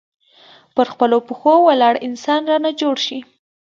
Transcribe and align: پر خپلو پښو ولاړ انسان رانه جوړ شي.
پر 0.75 0.85
خپلو 0.93 1.17
پښو 1.27 1.53
ولاړ 1.67 1.95
انسان 2.07 2.41
رانه 2.49 2.71
جوړ 2.81 2.95
شي. 3.05 3.19